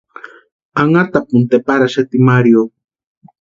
[0.81, 2.61] Anhatapuni tʼeparaxati Mario.